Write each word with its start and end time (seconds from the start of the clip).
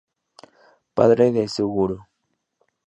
Padre 0.95 1.31
de 1.31 1.47
Suguru 1.47 1.97